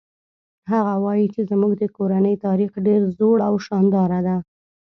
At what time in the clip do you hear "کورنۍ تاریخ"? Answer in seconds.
1.97-2.71